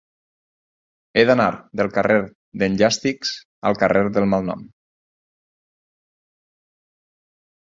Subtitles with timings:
[1.19, 1.45] He d'anar
[1.81, 2.17] del carrer
[2.63, 3.35] d'en Llàstics
[3.71, 4.65] al carrer del Malnom.